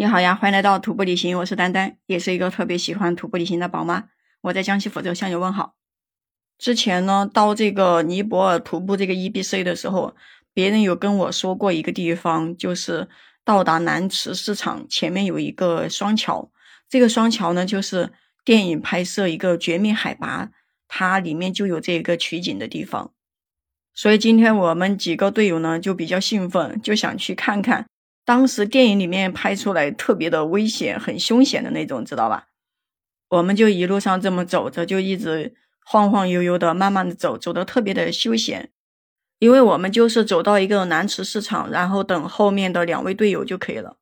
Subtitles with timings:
[0.00, 4.04] 你好呀，欢迎来到徒步旅行，我是丹丹，也是一个特别喜欢徒步旅行的宝妈。
[4.40, 5.74] 我在江西抚州向你问好。
[6.56, 10.16] 之前呢，到这个尼泊尔徒步这个 EBC 的时候，
[10.54, 13.10] 别人有跟我说过一个地方，就是
[13.44, 16.50] 到达南池市场前面有一个双桥，
[16.88, 18.10] 这个双桥呢，就是
[18.42, 20.46] 电影拍摄一个《绝命海拔》，
[20.88, 23.12] 它里面就有这个取景的地方。
[23.92, 27.84] 所以今天我们几个队友呢，就比较兴奋，就想去看看。
[28.24, 32.46] 当时电影里面拍出来特别的危险，很凶险的那种，知道吧？
[33.28, 38.70] 我们就一路上这么走着，就一直晃晃悠悠的，慢慢的走，走的特别的休闲。
[39.38, 43.96] 因为我们就是走到一个南池市场，然后等后面的两位队友就可以了。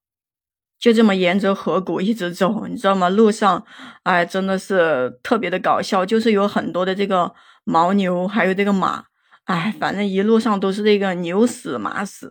[0.80, 3.08] 就这么沿着河谷一直走，你知道吗？
[3.08, 3.64] 路上，
[4.02, 9.04] 哎，真的是特别的搞笑，就是有很多的这个牦牛，还有这个马，
[9.44, 12.30] 哎，反正一路上都是这个牛死马死。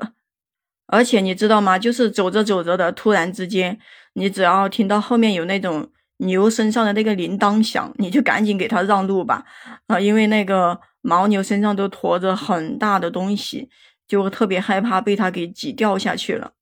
[0.88, 1.78] 而且你知道吗？
[1.78, 3.78] 就是走着走着的，突然之间，
[4.14, 9.44] 你只要听到后面有那种牛身上的那个铃铛响，你就赶紧给它让路吧，
[9.88, 13.70] 啊，因为那个牦牛身上都驮着很大的东西，
[14.08, 16.54] 就特别害怕被它给挤掉下去了。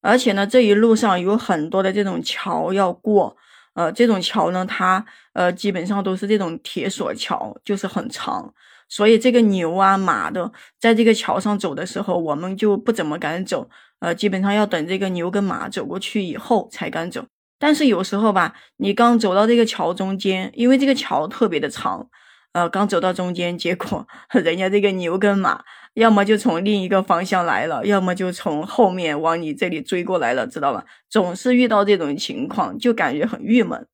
[0.00, 3.36] 而且呢，这一路上有很多的这种桥要过，
[3.74, 8.54] 呃，这种桥呢，它呃基本上都是这种铁索桥，就是很长。
[8.88, 10.50] 所以这个牛啊马的，
[10.80, 13.68] 在这个桥上走的时候，我们就不怎么敢走，
[14.00, 17.24] 呃，基本上要等这个牛跟马走过去以后才敢走。
[17.58, 22.08] 但是有时候吧，你刚走到这个桥中间，因为这个桥特别的长，
[22.52, 25.64] 呃，刚走到中间，结果 人家这个牛跟马，
[25.94, 30.84] 要么就从另一个方向来了，要么就从后面往你这里追过来了，知道吧？
[31.10, 33.86] 总是遇到这种情况，就感觉很郁闷。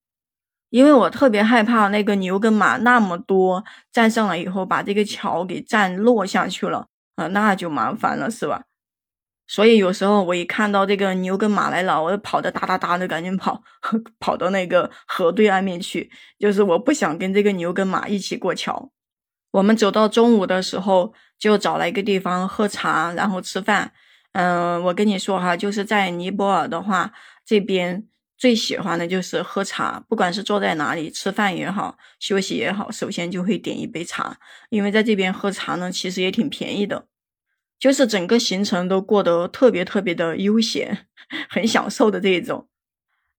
[0.75, 8.64] 因为我特别害怕那个牛跟马那么多站上来以后把这个桥给站落下去了啊，那就麻烦了，是吧？
[9.47, 13.62] 所以有时候我一看到这个牛跟马来了，我就跑的哒哒哒的赶紧跑，
[14.19, 18.91] 跑到那个河对岸面去，就是我不想跟这个牛跟马一起过桥。
[19.52, 23.92] 我们走到中午的时候，就找了一个地方喝茶，然后吃饭。
[24.33, 27.12] 嗯，我跟你说哈，就是在尼泊尔的话，
[27.46, 28.08] 这边。
[28.44, 34.36] 最喜欢的就是喝茶，不管是坐在哪里吃饭也好，休息也好，首先就会点一杯茶，
[34.68, 37.06] 因为在这边喝茶呢，其实也挺便宜的，
[37.78, 41.06] 就是整个行程都过得特别特别的悠闲，
[41.48, 42.68] 很享受的这种。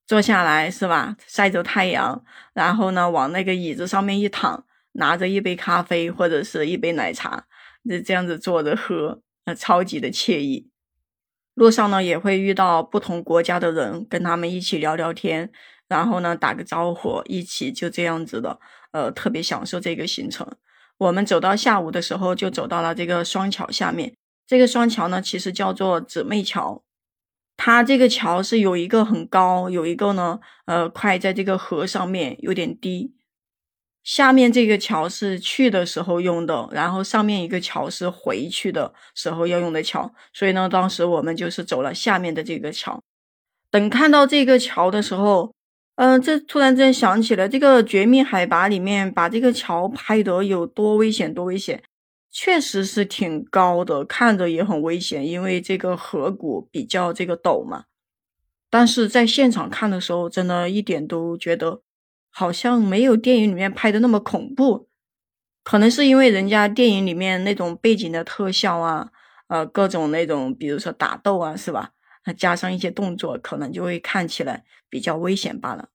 [0.07, 7.45] 坐下来是吧，晒着太阳，然后呢，往那个椅子上面一躺，拿着一杯咖啡或者是一杯奶茶，
[7.87, 10.71] 就这样子坐着喝，那，超级的惬意。
[11.55, 15.49] 路上呢也会遇到不同国家的人，跟他们一起聊聊天，
[15.87, 18.59] 然后呢打个招呼，一起就这样子的，
[18.91, 20.45] 呃，特别享受这个行程。
[20.97, 24.13] 我们走到下午的时候，就走到了这个双桥下面。
[24.45, 26.83] 这个双桥呢，其实叫做姊妹桥。
[27.57, 33.14] 它这个桥是有一个很高，有一个呢，呃，快在这个河上面有点低。
[34.05, 43.01] 下面这个桥是去的时候用的，然后上面一个桥是回去的时候要用的桥，所以呢，当时我们就是走了下面的这个桥。
[43.71, 45.51] 等看到这个桥的时候，
[45.95, 51.81] 嗯，这突然之间想起了这个《绝命海拔》里面把这个桥拍得有多危险，多危险，
[52.31, 57.85] 确实是挺高的，看着也很危险，因为这个河谷比较这个陡嘛。
[58.69, 61.81] 但是在现场看的时候，真的一点都觉得。
[62.37, 64.89] 好像没有电影里面拍的那么恐怖，
[65.63, 69.09] 可能是因为人家电影里面那种背景的特效啊，
[69.47, 71.91] 呃，各种那种，比如说打斗啊，是吧？
[72.37, 75.87] 加上一些动作，可能就会看起来比较危险罢了。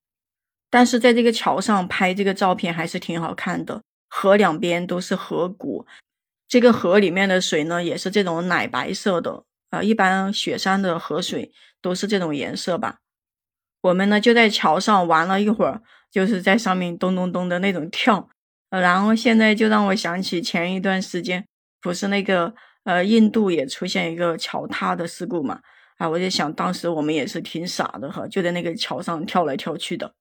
[0.71, 5.85] 但是在这个桥上拍这个照片还是挺好看的，河两边都是河谷，
[6.47, 12.97] 这个河里面的水呢也是这种奶白色的啊，一般雪山的河水都是这种颜色吧。
[13.81, 15.83] 我们呢就在桥上玩了一会儿。
[16.11, 18.27] 就是在上面咚咚咚的那种跳，
[18.69, 21.45] 呃然后现在就让我想起前一段时间
[21.81, 25.61] 不是那个呃印度也出现一个桥塌的事故嘛，
[25.97, 30.13] 啊，我就想当时我们也是挺傻的哈，就在那个桥上跳来跳去的。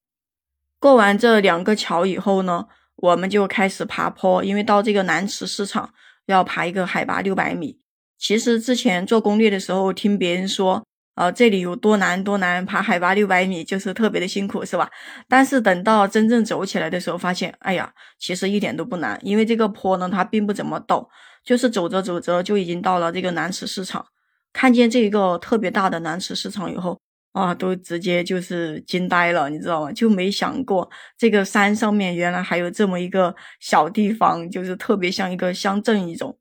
[0.78, 2.66] 过完这两个桥以后呢，
[2.96, 5.92] 我们就开始爬坡，因为到这个南池市场
[6.26, 7.80] 要爬一个海拔六百米。
[8.16, 10.86] 其实之前做攻略的时候听别人说。
[11.14, 14.88] 啊，这里有多难多难，爬海拔六百米就是特别的辛苦，是吧？
[15.28, 21.06] 但是等到真正走起来的时候，发现，哎呀，其实一点都不难，因为这个坡呢，它并不怎么陡，
[21.44, 24.06] 就是走着走着就已经到了这个南池市场。
[24.52, 26.98] 看见这一个特别大的南池市场以后，
[27.32, 29.92] 啊，都直接就是惊呆了，你知道吗？
[29.92, 36.38] 就没想过这个山上面原来还有这么一个小地方，就是特别像一个乡镇一种。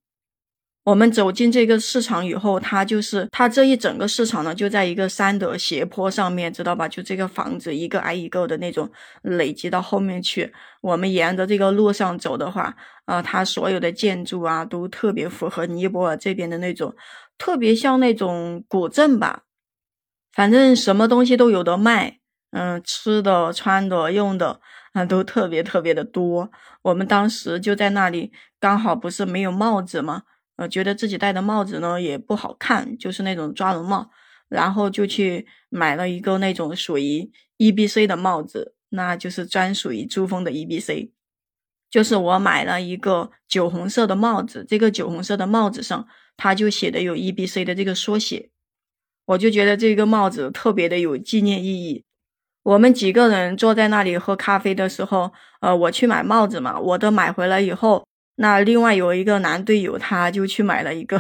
[0.90, 6.88] 我们走进这个市场以后，它就是它这一整个市场呢，就在一个山的斜坡上面，知道吧？
[6.88, 8.90] 就这个房子一个挨一个的那种
[9.22, 10.52] 累积到后面去。
[10.82, 12.76] 我们沿着这个路上走的话，
[13.06, 16.96] 呃，它所有的建筑啊，都特别符合尼泊尔这边的那种，
[17.38, 19.44] 特别像那种古镇吧。
[20.34, 22.18] 反正什么东西都有的卖，
[22.50, 24.60] 嗯，吃的、穿的、用的，
[24.94, 26.50] 啊，都特别特别的多。
[26.82, 30.24] 我们当时就在那里，刚好不是没有帽子吗？
[30.60, 34.10] 呃，觉得自己戴的帽子呢也不好看，就是那种抓绒帽，
[34.50, 41.14] 然后就去买了一个那种属于 E B C 的帽子，那就是专属于珠峰的 E B C。
[41.90, 48.50] 就是我买了一个酒红色的帽子，这个酒红色的帽子上，它就写的有 E B C 的这个缩写，
[49.28, 52.04] 我就觉得这个帽子特别的有纪念意义。
[52.64, 55.32] 我们几个人坐在那里喝咖啡的时候，
[55.62, 58.09] 呃，我去买帽子嘛，我的买回来以后。
[58.42, 61.20] 那另外有一个男队友，他就去买了一个，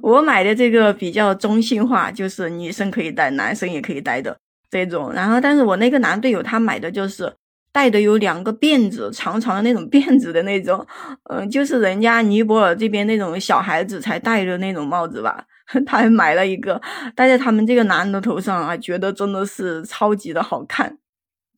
[0.00, 4.34] 我买的这个比较中性化，就是女生可以戴，男生也可以戴的
[4.70, 5.12] 这种。
[5.12, 7.30] 然后，但是我那个男队友他买的就是
[7.70, 10.86] 戴的有两个辫子，长长的那种辫子的那种，
[11.30, 15.44] 嗯，就是人家尼泊尔这边那种小孩子才戴的那种帽子吧。
[15.84, 16.80] 他还买了一个
[17.14, 20.96] 戴在他们这个男的头上啊，觉得真的是超级的好看。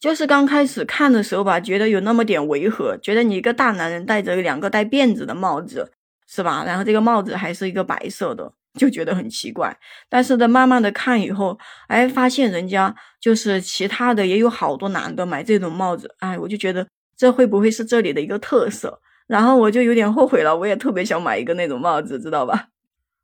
[0.00, 5.92] 就是刚开始看的时候吧，觉得有那么点违和，觉得你一个大男人戴着两个带辫子的帽子，
[6.26, 6.64] 是吧？
[6.66, 9.76] 然后这个帽子还是一个白色的，就觉得很奇怪。
[10.08, 11.58] 但是呢，慢慢的看以后，
[11.88, 19.00] 哎，发现人家就是其他的也有好多男的买这种帽子，哎，我就觉得这会不会是这里的一个特色？
[19.26, 22.68] 然后我就有点后悔了，我也特别想买一个那种帽子，知道吧？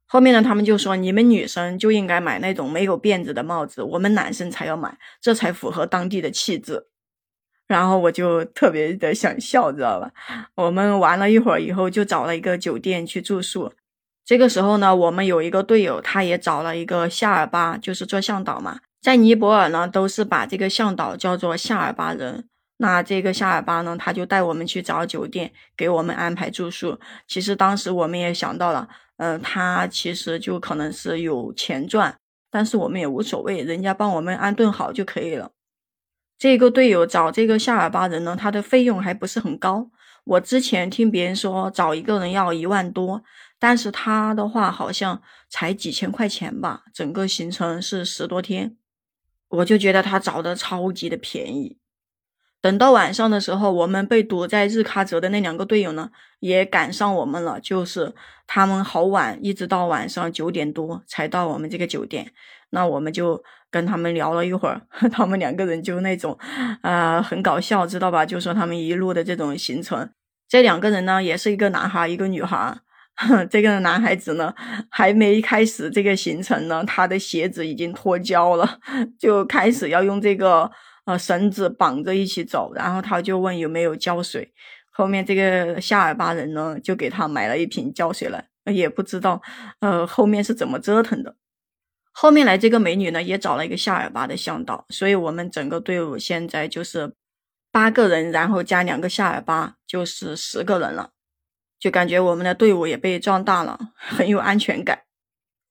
[0.07, 6.87] 后面呢，他们就说你们女生就应该买那种没有辫子的帽子，我们男生才要买，这才符合当地的气质。
[7.67, 10.13] 然后我就特别的想笑，知道吧？
[10.55, 13.73] 我们玩了一会儿以后，就找了一个酒店去住宿。
[14.25, 18.79] 这个时候呢，我们有一个队友，他也找了一个夏尔巴，就是做向导嘛。
[19.03, 22.49] 在尼泊尔呢，都是把这个向导叫做夏尔巴人。
[22.79, 26.99] 那这个夏尔巴呢，他就带我们去找酒店，给我们安排住宿。
[27.27, 28.89] 其实当时我们也想到了。
[29.19, 32.19] 嗯，他其实就可能是有钱赚，
[32.51, 35.53] 但是我们也无所谓，人家帮我们安顿好就可以了。
[36.37, 39.91] 这个队友找这个夏尔巴人呢，他的费用还不是很高。
[40.25, 43.23] 我之前听别人说找一个人要一万多，
[43.59, 48.77] 但是他的话好像才几千块钱吧，整个行程是十多天，
[49.49, 51.79] 我就觉得他找的超级的便宜。
[52.67, 56.11] 等到晚上的时候，我们被堵在日喀则的那两个队友呢，
[56.41, 57.61] 也赶上我们了。
[57.61, 58.13] 就是
[58.45, 62.33] 他们好晚，一直到晚上九点多才到我们这个酒店。
[62.71, 63.41] 那我们就
[63.71, 64.83] 跟他们聊了一会儿，
[65.13, 66.37] 他们两个人就那种，
[66.81, 68.27] 啊，很搞笑，知道吧？
[68.27, 70.11] 就说他们一路的这种行程。
[70.49, 72.77] 这两个人呢，也是一个男孩，一个女孩。
[73.49, 74.53] 这个男孩子呢，
[74.91, 78.81] 还没开始这个行程呢，他的鞋子已经脱胶了，
[79.17, 80.69] 就开始要用这个。
[81.07, 84.53] 呃，绳子绑着一起走，然后他就问有没有胶水。
[84.91, 89.41] 后面这个夏尔巴人呢，就给他买了一瓶胶水来，也不知道，
[89.81, 91.37] 呃，后面是怎么折腾的。
[92.11, 97.15] 后面来这个美女呢，也找了一个夏尔巴的向导，所以我们整个队伍现在就是
[97.71, 101.11] 八个人，然后加两个夏尔巴，就是十个人了。
[101.79, 105.03] 就感觉我们的队伍也被壮大了， 很有安全感。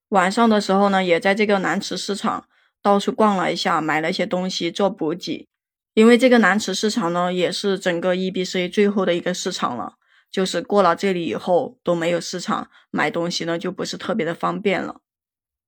[0.09, 2.45] 晚上的时候呢，也在这个南池市场。
[2.85, 5.47] 到处逛了一下，买了一些东西做补给。
[5.95, 9.95] 因为这个南池市场呢，也是整个 E B C 最后的一个市场了。
[10.29, 15.01] 就是过了这里以后都没有市场，买东西呢就不是特别的方便了，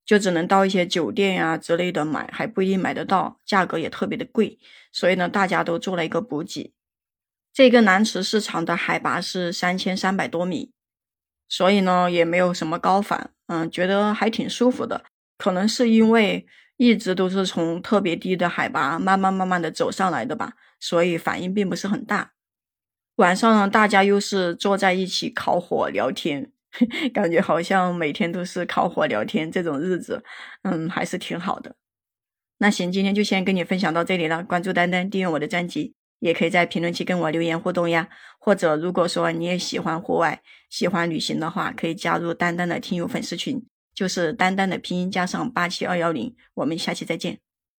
[0.05, 4.59] 就只能到一些酒店呀之类的买，还不一定买得到，价格也特别的贵。
[4.91, 6.71] 所以呢，大家都做了一个补给。
[7.51, 10.71] 这个南池市场的海拔是三千三百多米，
[11.49, 15.03] 所以呢也没有什么高反，嗯，觉得还挺舒服的。
[15.39, 16.45] 可能是因为。
[16.77, 22.33] 一直都是从特别低的海拔慢慢慢慢的走上来的吧，所以反应并不是很大。
[23.15, 26.51] 晚上呢，大家又是坐在一起烤火聊天，
[27.11, 30.23] 感觉好像每天都是烤火聊天这种日子，
[30.61, 31.75] 嗯，还是挺好的。
[32.59, 34.43] 那行，今天就先跟你分享到这里了。
[34.43, 38.07] 关注丹丹，订阅我的专辑，也可以在评论区跟我留言互动呀。
[38.39, 43.65] 或者如果说你也喜欢户外、喜欢旅行的话，可以加入丹丹的听友粉丝群。
[43.97, 47.39] 就是丹丹的拼音加上八七二幺零，我们下期再见。